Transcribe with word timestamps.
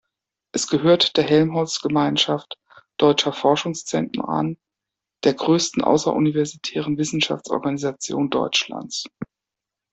Es 0.51 0.65
gehört 0.65 1.15
der 1.17 1.25
Helmholtz-Gemeinschaft 1.25 2.57
Deutscher 2.97 3.33
Forschungszentren 3.33 4.25
an, 4.25 4.57
der 5.25 5.35
größten 5.35 5.83
außeruniversitären 5.83 6.97
Wissenschaftsorganisation 6.97 8.31
Deutschlands. 8.31 9.05